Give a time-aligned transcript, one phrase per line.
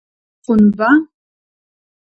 [0.43, 0.89] Хъунба?